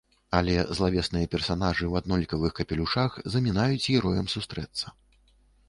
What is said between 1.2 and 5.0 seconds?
персанажы ў аднолькавых капелюшах замінаюць героям сустрэцца.